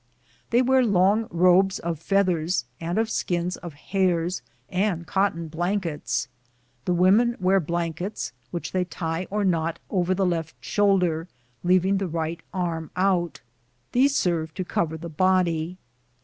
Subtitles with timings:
[0.49, 6.27] They wear long robes of feathers and of the skins of hares and cotton blankets.'
[6.85, 11.27] The women wear blankets, which they tie or knot over the left shoulder,
[11.63, 13.41] leaving the right arm out.
[13.91, 15.77] These serve to cover the body.